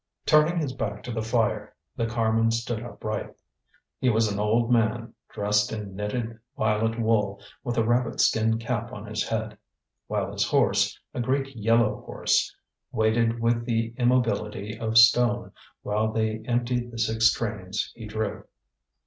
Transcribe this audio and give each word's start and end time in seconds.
Turning 0.25 0.57
his 0.57 0.73
back 0.73 1.03
to 1.03 1.11
the 1.11 1.21
fire, 1.21 1.75
the 1.95 2.07
carman 2.07 2.49
stood 2.49 2.81
upright. 2.81 3.35
He 3.99 4.09
was 4.09 4.31
an 4.31 4.39
old 4.39 4.71
man, 4.71 5.13
dressed 5.29 5.71
in 5.71 5.95
knitted 5.95 6.39
violet 6.57 6.99
wool 6.99 7.39
with 7.63 7.77
a 7.77 7.83
rabbit 7.83 8.19
skin 8.19 8.57
cap 8.57 8.91
on 8.91 9.05
his 9.05 9.23
head; 9.29 9.59
while 10.07 10.31
his 10.31 10.47
horse, 10.49 10.99
a 11.13 11.19
great 11.21 11.55
yellow 11.55 12.01
horse, 12.03 12.51
waited 12.91 13.39
with 13.39 13.63
the 13.65 13.93
immobility 13.95 14.75
of 14.75 14.97
stone 14.97 15.51
while 15.83 16.11
they 16.11 16.39
emptied 16.45 16.89
the 16.89 16.97
six 16.97 17.31
trains 17.31 17.91
he 17.93 18.07
drew. 18.07 18.45